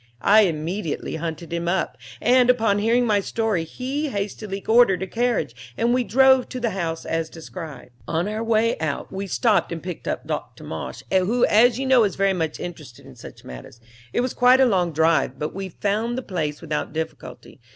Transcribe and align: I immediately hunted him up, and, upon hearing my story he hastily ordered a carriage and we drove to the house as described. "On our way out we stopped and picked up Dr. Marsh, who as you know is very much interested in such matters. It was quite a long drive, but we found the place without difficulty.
I 0.23 0.45
immediately 0.45 1.17
hunted 1.17 1.53
him 1.53 1.67
up, 1.67 1.95
and, 2.19 2.49
upon 2.49 2.79
hearing 2.79 3.05
my 3.05 3.19
story 3.19 3.63
he 3.65 4.09
hastily 4.09 4.65
ordered 4.65 5.03
a 5.03 5.05
carriage 5.05 5.73
and 5.77 5.93
we 5.93 6.03
drove 6.03 6.49
to 6.49 6.59
the 6.59 6.71
house 6.71 7.05
as 7.05 7.29
described. 7.29 7.91
"On 8.07 8.27
our 8.27 8.43
way 8.43 8.79
out 8.79 9.11
we 9.13 9.27
stopped 9.27 9.71
and 9.71 9.83
picked 9.83 10.07
up 10.07 10.25
Dr. 10.25 10.63
Marsh, 10.63 11.03
who 11.11 11.45
as 11.45 11.77
you 11.77 11.85
know 11.85 12.03
is 12.03 12.15
very 12.15 12.33
much 12.33 12.59
interested 12.59 13.05
in 13.05 13.15
such 13.15 13.43
matters. 13.45 13.79
It 14.11 14.21
was 14.21 14.33
quite 14.33 14.59
a 14.59 14.65
long 14.65 14.91
drive, 14.91 15.37
but 15.37 15.53
we 15.53 15.69
found 15.69 16.17
the 16.17 16.23
place 16.23 16.61
without 16.61 16.93
difficulty. 16.93 17.61